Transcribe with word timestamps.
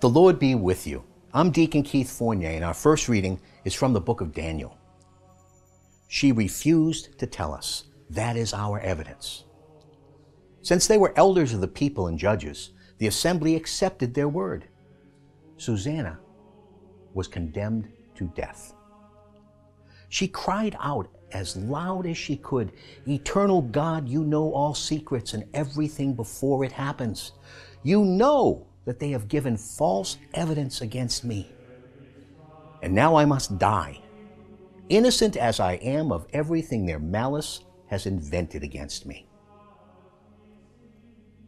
The 0.00 0.08
Lord 0.08 0.38
be 0.38 0.54
with 0.54 0.86
you. 0.86 1.04
I'm 1.32 1.50
Deacon 1.50 1.82
Keith 1.82 2.10
Fournier, 2.10 2.50
and 2.50 2.64
our 2.64 2.74
first 2.74 3.08
reading 3.08 3.40
is 3.64 3.74
from 3.74 3.92
the 3.92 4.00
book 4.00 4.20
of 4.20 4.32
Daniel. 4.32 4.78
She 6.08 6.32
refused 6.32 7.18
to 7.18 7.26
tell 7.26 7.52
us. 7.52 7.84
That 8.10 8.36
is 8.36 8.52
our 8.52 8.78
evidence. 8.80 9.44
Since 10.62 10.86
they 10.86 10.98
were 10.98 11.12
elders 11.16 11.52
of 11.52 11.60
the 11.60 11.68
people 11.68 12.06
and 12.06 12.18
judges, 12.18 12.70
the 12.98 13.06
assembly 13.06 13.56
accepted 13.56 14.14
their 14.14 14.28
word. 14.28 14.68
Susanna 15.56 16.18
was 17.12 17.26
condemned 17.26 17.88
to 18.14 18.32
death. 18.36 18.74
She 20.08 20.28
cried 20.28 20.76
out 20.80 21.08
as 21.32 21.56
loud 21.56 22.06
as 22.06 22.16
she 22.16 22.36
could 22.36 22.72
Eternal 23.08 23.62
God, 23.62 24.08
you 24.08 24.22
know 24.22 24.52
all 24.52 24.74
secrets 24.74 25.34
and 25.34 25.44
everything 25.52 26.14
before 26.14 26.64
it 26.64 26.72
happens. 26.72 27.32
You 27.82 28.04
know 28.04 28.66
that 28.84 28.98
they 28.98 29.10
have 29.10 29.28
given 29.28 29.56
false 29.56 30.18
evidence 30.34 30.80
against 30.80 31.24
me. 31.24 31.50
And 32.82 32.94
now 32.94 33.16
I 33.16 33.24
must 33.24 33.58
die, 33.58 34.00
innocent 34.88 35.36
as 35.36 35.60
I 35.60 35.74
am 35.74 36.12
of 36.12 36.26
everything 36.32 36.84
their 36.84 36.98
malice 36.98 37.60
has 37.86 38.06
invented 38.06 38.62
against 38.62 39.06
me. 39.06 39.26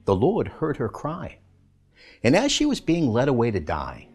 The 0.05 0.15
Lord 0.15 0.49
heard 0.49 0.77
her 0.77 0.89
cry, 0.89 1.39
and 2.23 2.37
as 2.37 2.53
she 2.53 2.65
was 2.65 2.81
being 2.81 3.09
led 3.09 3.29
away 3.29 3.51
to 3.51 3.61
die, 3.61 4.09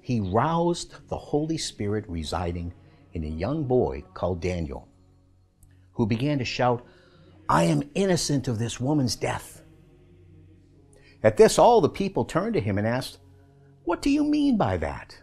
he 0.00 0.20
roused 0.20 0.94
the 1.08 1.16
Holy 1.16 1.58
Spirit 1.58 2.04
residing 2.08 2.72
in 3.12 3.24
a 3.24 3.28
young 3.28 3.64
boy 3.64 4.02
called 4.14 4.40
Daniel, 4.40 4.88
who 5.92 6.06
began 6.06 6.38
to 6.38 6.44
shout, 6.44 6.84
I 7.48 7.64
am 7.64 7.90
innocent 7.94 8.48
of 8.48 8.58
this 8.58 8.80
woman's 8.80 9.14
death. 9.14 9.59
At 11.22 11.36
this, 11.36 11.58
all 11.58 11.80
the 11.80 11.88
people 11.88 12.24
turned 12.24 12.54
to 12.54 12.60
him 12.60 12.78
and 12.78 12.86
asked, 12.86 13.18
What 13.84 14.02
do 14.02 14.10
you 14.10 14.24
mean 14.24 14.56
by 14.56 14.76
that? 14.78 15.16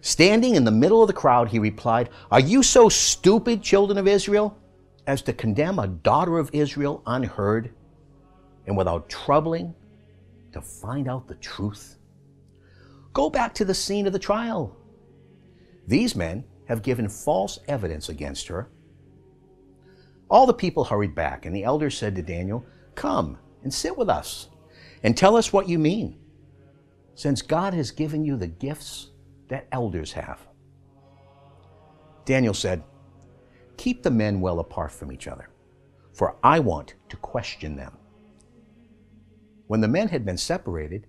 Standing 0.00 0.54
in 0.54 0.64
the 0.64 0.70
middle 0.70 1.02
of 1.02 1.06
the 1.06 1.14
crowd, 1.14 1.48
he 1.48 1.58
replied, 1.58 2.10
Are 2.30 2.40
you 2.40 2.62
so 2.62 2.88
stupid, 2.88 3.62
children 3.62 3.98
of 3.98 4.06
Israel, 4.06 4.56
as 5.06 5.22
to 5.22 5.32
condemn 5.32 5.78
a 5.78 5.88
daughter 5.88 6.38
of 6.38 6.50
Israel 6.52 7.02
unheard 7.06 7.74
and 8.66 8.76
without 8.76 9.08
troubling 9.08 9.74
to 10.52 10.60
find 10.60 11.08
out 11.08 11.26
the 11.26 11.34
truth? 11.36 11.96
Go 13.12 13.30
back 13.30 13.54
to 13.54 13.64
the 13.64 13.74
scene 13.74 14.06
of 14.06 14.12
the 14.12 14.18
trial. 14.18 14.76
These 15.86 16.16
men 16.16 16.44
have 16.66 16.82
given 16.82 17.08
false 17.08 17.58
evidence 17.68 18.08
against 18.08 18.48
her. 18.48 18.68
All 20.30 20.46
the 20.46 20.54
people 20.54 20.84
hurried 20.84 21.14
back, 21.14 21.44
and 21.44 21.54
the 21.54 21.64
elders 21.64 21.96
said 21.96 22.16
to 22.16 22.22
Daniel, 22.22 22.64
Come 22.94 23.38
and 23.62 23.72
sit 23.72 23.96
with 23.96 24.08
us 24.08 24.48
and 25.04 25.16
tell 25.16 25.36
us 25.36 25.52
what 25.52 25.68
you 25.68 25.78
mean, 25.78 26.18
since 27.14 27.42
God 27.42 27.74
has 27.74 27.90
given 27.92 28.24
you 28.24 28.36
the 28.36 28.48
gifts 28.48 29.10
that 29.48 29.68
elders 29.70 30.12
have. 30.12 30.40
Daniel 32.24 32.54
said, 32.54 32.82
Keep 33.76 34.02
the 34.02 34.10
men 34.10 34.40
well 34.40 34.60
apart 34.60 34.90
from 34.90 35.12
each 35.12 35.28
other, 35.28 35.50
for 36.14 36.36
I 36.42 36.58
want 36.58 36.94
to 37.10 37.16
question 37.18 37.76
them. 37.76 37.96
When 39.66 39.80
the 39.80 39.88
men 39.88 40.08
had 40.08 40.24
been 40.24 40.38
separated, 40.38 41.06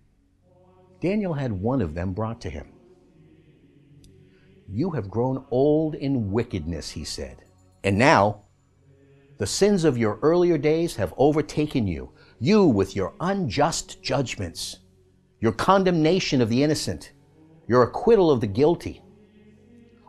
Daniel 0.99 1.33
had 1.33 1.51
one 1.51 1.81
of 1.81 1.95
them 1.95 2.13
brought 2.13 2.41
to 2.41 2.49
him. 2.49 2.73
You 4.67 4.91
have 4.91 5.09
grown 5.09 5.45
old 5.51 5.95
in 5.95 6.31
wickedness, 6.31 6.89
he 6.91 7.03
said, 7.03 7.43
and 7.83 7.97
now 7.97 8.41
the 9.37 9.45
sins 9.45 9.83
of 9.83 9.97
your 9.97 10.19
earlier 10.21 10.57
days 10.57 10.95
have 10.95 11.13
overtaken 11.17 11.87
you, 11.87 12.11
you 12.39 12.65
with 12.65 12.95
your 12.95 13.13
unjust 13.19 14.01
judgments, 14.01 14.79
your 15.39 15.51
condemnation 15.51 16.41
of 16.41 16.49
the 16.49 16.63
innocent, 16.63 17.13
your 17.67 17.83
acquittal 17.83 18.29
of 18.31 18.41
the 18.41 18.47
guilty. 18.47 19.01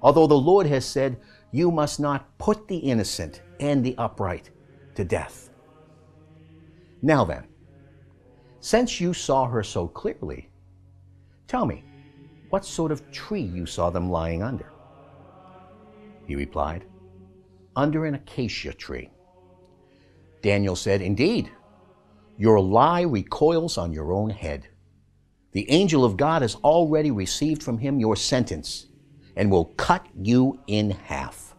Although 0.03 0.27
the 0.27 0.35
Lord 0.35 0.67
has 0.67 0.85
said, 0.85 1.19
You 1.53 1.71
must 1.71 2.01
not 2.01 2.37
put 2.39 2.69
the 2.69 2.77
innocent 2.77 3.43
and 3.61 3.85
the 3.85 3.97
upright 3.97 4.51
to 4.95 5.05
death. 5.05 5.51
Now 7.03 7.25
then, 7.25 7.45
since 8.61 9.01
you 9.01 9.13
saw 9.13 9.47
her 9.47 9.63
so 9.63 9.87
clearly, 9.87 10.51
tell 11.47 11.67
me, 11.67 11.85
what 12.51 12.65
sort 12.65 12.93
of 12.93 13.11
tree 13.11 13.43
you 13.43 13.67
saw 13.67 13.91
them 13.91 14.11
lying 14.11 14.43
under? 14.43 14.73
He 16.27 16.35
replied, 16.35 16.85
Under 17.75 18.07
an 18.07 18.15
acacia 18.15 18.73
tree. 18.73 19.11
Daniel 20.43 20.77
said, 20.77 21.03
Indeed, 21.03 21.51
your 22.39 22.61
lie 22.61 23.03
recoils 23.03 23.79
on 23.79 23.93
your 23.93 24.13
own 24.13 24.31
head. 24.31 24.69
The 25.53 25.71
angel 25.71 26.05
of 26.05 26.17
God 26.17 26.43
has 26.43 26.57
already 26.57 27.11
received 27.11 27.63
from 27.63 27.79
him 27.79 27.99
your 27.99 28.17
sentence 28.17 28.87
and 29.37 29.51
will 29.51 29.67
cut 29.77 30.07
you 30.15 30.61
in 30.67 30.91
half. 30.91 31.55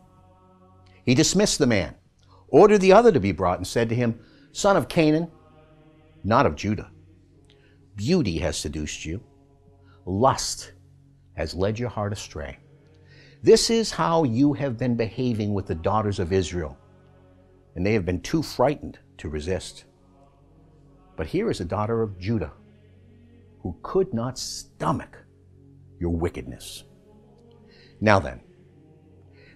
He 1.05 1.15
dismissed 1.15 1.59
the 1.59 1.67
man, 1.67 1.95
ordered 2.49 2.81
the 2.81 2.93
other 2.93 3.11
to 3.11 3.19
be 3.19 3.31
brought, 3.31 3.57
and 3.57 3.67
said 3.67 3.89
to 3.89 3.95
him, 3.95 4.19
Son 4.51 4.75
of 4.75 4.87
Canaan, 4.87 5.31
not 6.23 6.45
of 6.45 6.55
Judah, 6.55 6.91
beauty 7.95 8.37
has 8.39 8.57
seduced 8.57 9.05
you, 9.05 9.23
lust 10.05 10.73
has 11.35 11.53
led 11.53 11.79
your 11.79 11.89
heart 11.89 12.13
astray. 12.13 12.57
This 13.43 13.69
is 13.69 13.91
how 13.91 14.23
you 14.23 14.53
have 14.53 14.77
been 14.77 14.95
behaving 14.95 15.53
with 15.53 15.67
the 15.67 15.75
daughters 15.75 16.19
of 16.19 16.33
Israel 16.33 16.77
and 17.77 17.85
they 17.85 17.93
have 17.93 18.05
been 18.05 18.19
too 18.21 18.41
frightened 18.41 18.97
to 19.19 19.29
resist. 19.29 19.85
But 21.17 21.27
here 21.27 21.49
is 21.49 21.59
a 21.59 21.65
daughter 21.65 22.01
of 22.01 22.17
Judah 22.17 22.53
who 23.61 23.75
could 23.81 24.13
not 24.13 24.39
stomach 24.39 25.17
your 25.99 26.11
wickedness. 26.11 26.83
Now 27.99 28.19
then, 28.19 28.39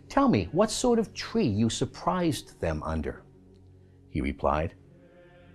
tell 0.09 0.27
me 0.27 0.49
what 0.51 0.71
sort 0.71 0.97
of 0.99 1.13
tree 1.13 1.47
you 1.47 1.69
surprised 1.69 2.59
them 2.59 2.81
under. 2.83 3.23
He 4.09 4.21
replied, 4.21 4.73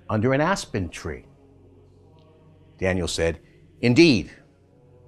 Under 0.09 0.33
an 0.33 0.41
aspen 0.41 0.89
tree. 0.89 1.27
Daniel 2.79 3.09
said, 3.09 3.41
Indeed, 3.81 4.31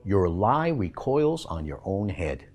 your 0.04 0.28
lie 0.28 0.68
recoils 0.68 1.46
on 1.46 1.64
your 1.64 1.80
own 1.84 2.08
head. 2.08 2.48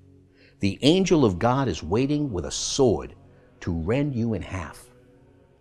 The 0.59 0.77
angel 0.81 1.23
of 1.23 1.39
God 1.39 1.67
is 1.67 1.81
waiting 1.81 2.31
with 2.31 2.45
a 2.45 2.51
sword 2.51 3.15
to 3.61 3.71
rend 3.71 4.13
you 4.13 4.33
in 4.33 4.41
half 4.41 4.85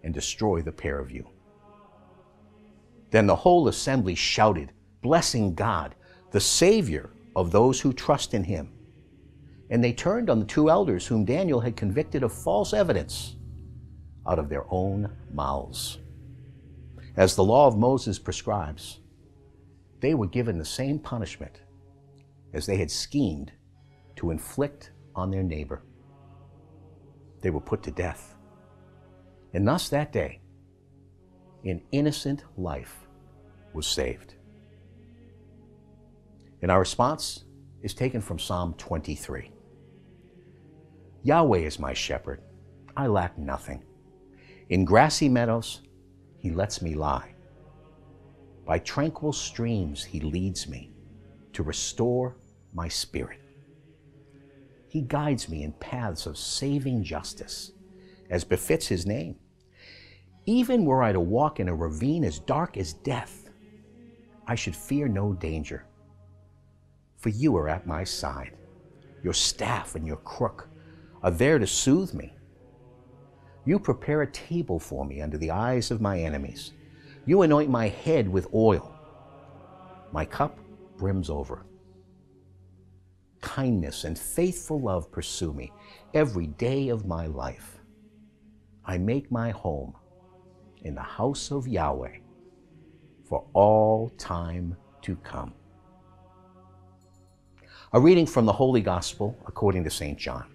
and 0.03 0.12
destroy 0.12 0.62
the 0.62 0.72
pair 0.72 0.99
of 0.99 1.10
you. 1.10 1.28
Then 3.12 3.26
the 3.26 3.36
whole 3.36 3.68
assembly 3.68 4.14
shouted, 4.14 4.72
blessing 5.02 5.54
God, 5.54 5.94
the 6.32 6.40
Savior 6.40 7.10
of 7.36 7.50
those 7.50 7.80
who 7.80 7.92
trust 7.92 8.34
in 8.34 8.42
him. 8.42 8.72
And 9.70 9.84
they 9.84 9.92
turned 9.92 10.28
on 10.28 10.40
the 10.40 10.46
two 10.46 10.70
elders 10.70 11.06
whom 11.06 11.24
Daniel 11.24 11.60
had 11.60 11.76
convicted 11.76 12.22
of 12.22 12.32
false 12.32 12.72
evidence 12.72 13.36
out 14.26 14.38
of 14.38 14.48
their 14.48 14.64
own 14.70 15.10
mouths. 15.32 15.98
As 17.16 17.36
the 17.36 17.44
law 17.44 17.66
of 17.66 17.76
Moses 17.76 18.18
prescribes, 18.18 19.00
they 20.00 20.14
were 20.14 20.26
given 20.26 20.58
the 20.58 20.64
same 20.64 20.98
punishment 20.98 21.60
as 22.54 22.64
they 22.66 22.76
had 22.78 22.90
schemed 22.90 23.52
to 24.16 24.30
inflict 24.30 24.92
on 25.14 25.30
their 25.30 25.42
neighbor. 25.42 25.82
They 27.42 27.50
were 27.50 27.60
put 27.60 27.82
to 27.84 27.90
death. 27.90 28.34
And 29.52 29.68
thus 29.68 29.90
that 29.90 30.12
day, 30.12 30.40
an 31.64 31.82
innocent 31.92 32.44
life 32.56 33.06
was 33.72 33.86
saved. 33.86 34.34
And 36.60 36.70
our 36.70 36.80
response 36.80 37.44
is 37.82 37.94
taken 37.94 38.20
from 38.20 38.38
Psalm 38.38 38.75
23. 38.78 39.50
Yahweh 41.25 41.58
is 41.58 41.78
my 41.78 41.92
shepherd, 41.92 42.42
I 42.96 43.06
lack 43.06 43.38
nothing. 43.38 43.82
In 44.69 44.84
grassy 44.84 45.28
meadows, 45.28 45.81
he 46.38 46.50
lets 46.50 46.82
me 46.82 46.94
lie. 46.94 47.34
By 48.64 48.78
tranquil 48.78 49.32
streams, 49.32 50.04
he 50.04 50.20
leads 50.20 50.69
me 50.69 50.90
to 51.52 51.62
restore 51.62 52.37
my 52.72 52.88
spirit. 52.88 53.38
He 54.88 55.00
guides 55.00 55.48
me 55.48 55.62
in 55.62 55.72
paths 55.72 56.26
of 56.26 56.37
saving 56.37 57.02
justice, 57.02 57.72
as 58.31 58.44
befits 58.44 58.87
his 58.87 59.06
name. 59.06 59.37
Even 60.46 60.84
were 60.84 61.02
I 61.02 61.12
to 61.12 61.20
walk 61.20 61.60
in 61.60 61.68
a 61.68 61.74
ravine 61.74 62.24
as 62.24 62.40
dark 62.40 62.76
as 62.76 62.94
death, 62.94 63.50
I 64.46 64.54
should 64.54 64.74
fear 64.74 65.06
no 65.06 65.32
danger. 65.34 65.86
For 67.16 67.28
you 67.28 67.56
are 67.56 67.68
at 67.68 67.86
my 67.86 68.02
side. 68.02 68.56
Your 69.22 69.34
staff 69.34 69.94
and 69.94 70.04
your 70.04 70.16
crook 70.16 70.68
are 71.22 71.30
there 71.30 71.60
to 71.60 71.66
soothe 71.66 72.12
me. 72.12 72.34
You 73.64 73.78
prepare 73.78 74.22
a 74.22 74.30
table 74.32 74.80
for 74.80 75.04
me 75.04 75.20
under 75.20 75.38
the 75.38 75.52
eyes 75.52 75.92
of 75.92 76.00
my 76.00 76.18
enemies. 76.18 76.72
You 77.24 77.42
anoint 77.42 77.70
my 77.70 77.86
head 77.86 78.28
with 78.28 78.52
oil. 78.52 78.92
My 80.10 80.24
cup 80.24 80.58
brims 80.96 81.30
over. 81.30 81.64
Kindness 83.40 84.02
and 84.02 84.18
faithful 84.18 84.80
love 84.80 85.12
pursue 85.12 85.52
me 85.52 85.72
every 86.14 86.48
day 86.48 86.88
of 86.88 87.06
my 87.06 87.26
life. 87.26 87.78
I 88.84 88.98
make 88.98 89.30
my 89.30 89.50
home 89.50 89.94
in 90.82 90.94
the 90.94 91.02
house 91.02 91.50
of 91.50 91.67
Yahweh 91.67 92.19
for 93.25 93.44
all 93.52 94.11
time 94.19 94.76
to 95.02 95.17
come. 95.17 95.55
A 97.93 98.00
reading 98.00 98.26
from 98.26 98.46
the 98.46 98.52
Holy 98.52 98.81
Gospel 98.81 99.37
according 99.46 99.84
to 99.84 99.90
St. 99.90 100.19
John. 100.19 100.46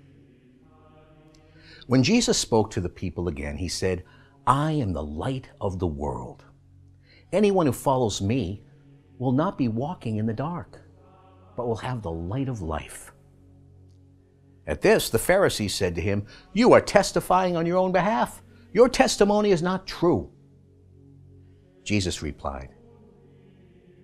When 1.88 2.04
Jesus 2.04 2.38
spoke 2.38 2.72
to 2.72 2.82
the 2.82 2.90
people 2.90 3.28
again, 3.28 3.58
he 3.58 3.68
said, 3.68 4.04
I 4.46 4.72
am 4.74 4.94
the 4.94 5.04
light 5.04 5.50
of 5.62 5.80
the 5.80 5.88
world. 5.88 6.44
Anyone 7.32 7.66
who 7.66 7.72
follows 7.72 8.22
me 8.22 8.64
will 9.20 9.32
not 9.32 9.58
be 9.58 9.68
walking 9.68 10.18
in 10.18 10.26
the 10.26 10.34
dark, 10.34 10.82
but 11.56 11.68
will 11.68 11.78
have 11.78 12.02
the 12.02 12.12
light 12.12 12.50
of 12.50 12.62
life. 12.62 13.12
At 14.66 14.82
this, 14.82 15.10
the 15.10 15.20
Pharisees 15.20 15.74
said 15.74 15.96
to 15.96 16.02
him, 16.02 16.26
You 16.54 16.74
are 16.74 16.82
testifying 16.82 17.56
on 17.56 17.66
your 17.66 17.78
own 17.78 17.92
behalf. 17.92 18.42
Your 18.74 18.90
testimony 18.90 19.52
is 19.52 19.62
not 19.62 19.88
true. 19.88 20.30
Jesus 21.84 22.22
replied, 22.22 22.70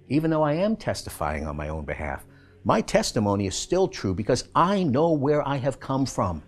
Even 0.08 0.32
though 0.32 0.44
I 0.44 0.54
am 0.54 0.76
testifying 0.76 1.46
on 1.46 1.58
my 1.58 1.70
own 1.70 1.86
behalf, 1.86 2.26
my 2.64 2.80
testimony 2.80 3.46
is 3.46 3.56
still 3.56 3.88
true 3.90 4.14
because 4.14 4.48
I 4.56 4.84
know 4.84 5.12
where 5.12 5.46
I 5.46 5.58
have 5.58 5.80
come 5.80 6.06
from 6.06 6.42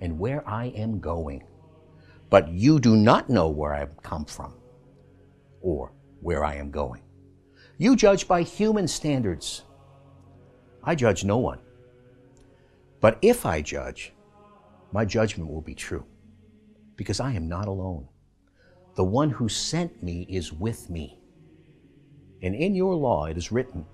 and 0.00 0.18
where 0.18 0.46
I 0.48 0.66
am 0.66 1.00
going. 1.00 1.42
But 2.28 2.48
you 2.48 2.78
do 2.78 2.96
not 2.96 3.30
know 3.30 3.48
where 3.48 3.72
I 3.74 3.78
have 3.78 4.02
come 4.02 4.26
from 4.26 4.54
or 5.62 5.92
where 6.20 6.44
I 6.44 6.56
am 6.56 6.70
going. 6.70 7.02
You 7.78 7.96
judge 7.96 8.28
by 8.28 8.42
human 8.42 8.86
standards. 8.86 9.62
I 10.82 10.94
judge 10.94 11.24
no 11.24 11.38
one. 11.38 11.60
But 13.00 13.18
if 13.22 13.46
I 13.46 13.62
judge, 13.62 14.12
my 14.92 15.04
judgment 15.06 15.50
will 15.50 15.62
be 15.62 15.74
true 15.74 16.04
because 16.96 17.20
I 17.20 17.32
am 17.32 17.48
not 17.48 17.68
alone. 17.68 18.08
The 18.96 19.04
one 19.04 19.30
who 19.30 19.48
sent 19.48 20.02
me 20.02 20.26
is 20.28 20.52
with 20.52 20.88
me. 20.88 21.18
And 22.42 22.54
in 22.54 22.74
your 22.74 22.94
law 22.94 23.26
it 23.26 23.36
is 23.36 23.52
written 23.52 23.84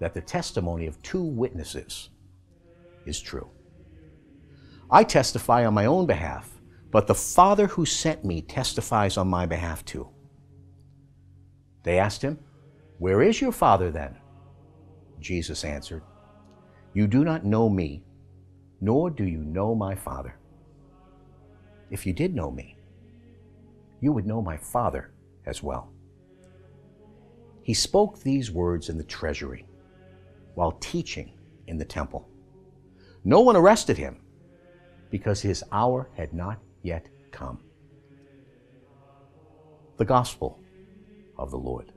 that 0.00 0.14
the 0.14 0.20
testimony 0.20 0.86
of 0.86 1.00
two 1.02 1.22
witnesses 1.22 2.10
is 3.06 3.20
true. 3.20 3.48
I 4.90 5.04
testify 5.04 5.66
on 5.66 5.74
my 5.74 5.86
own 5.86 6.06
behalf, 6.06 6.50
but 6.90 7.06
the 7.06 7.14
Father 7.14 7.66
who 7.66 7.84
sent 7.84 8.24
me 8.24 8.42
testifies 8.42 9.16
on 9.16 9.28
my 9.28 9.46
behalf 9.46 9.84
too. 9.84 10.08
They 11.82 11.98
asked 11.98 12.22
him, 12.22 12.38
Where 12.98 13.22
is 13.22 13.40
your 13.40 13.52
Father 13.52 13.90
then? 13.90 14.16
Jesus 15.20 15.64
answered, 15.64 16.02
You 16.94 17.06
do 17.06 17.24
not 17.24 17.44
know 17.44 17.68
me, 17.68 18.02
nor 18.80 19.10
do 19.10 19.24
you 19.24 19.38
know 19.38 19.74
my 19.74 19.94
Father. 19.94 20.37
If 21.90 22.06
you 22.06 22.12
did 22.12 22.34
know 22.34 22.50
me, 22.50 22.76
you 24.00 24.12
would 24.12 24.26
know 24.26 24.42
my 24.42 24.56
Father 24.56 25.10
as 25.46 25.62
well. 25.62 25.90
He 27.62 27.74
spoke 27.74 28.18
these 28.18 28.50
words 28.50 28.88
in 28.88 28.96
the 28.96 29.04
treasury 29.04 29.66
while 30.54 30.72
teaching 30.80 31.32
in 31.66 31.78
the 31.78 31.84
temple. 31.84 32.28
No 33.24 33.40
one 33.40 33.56
arrested 33.56 33.96
him 33.98 34.20
because 35.10 35.40
his 35.40 35.64
hour 35.72 36.08
had 36.14 36.32
not 36.32 36.58
yet 36.82 37.08
come. 37.30 37.60
The 39.96 40.04
Gospel 40.04 40.60
of 41.36 41.50
the 41.50 41.58
Lord. 41.58 41.92